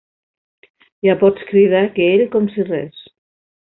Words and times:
Ja 1.07 1.15
pots 1.23 1.45
cridar, 1.51 1.83
que 1.99 2.09
ell 2.17 2.25
com 2.37 2.49
si 2.55 2.67
res. 2.71 3.05